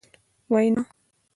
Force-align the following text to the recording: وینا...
وینا... 0.51 0.83